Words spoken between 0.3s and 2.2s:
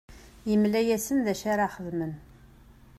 Yemla-asen d acu ara xedmen.